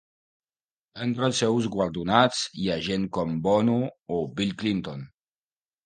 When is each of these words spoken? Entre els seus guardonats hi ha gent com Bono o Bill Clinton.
Entre 1.07 1.27
els 1.27 1.41
seus 1.43 1.67
guardonats 1.77 2.41
hi 2.63 2.67
ha 2.77 2.81
gent 2.91 3.07
com 3.19 3.39
Bono 3.47 3.79
o 4.21 4.27
Bill 4.41 4.59
Clinton. 4.65 5.11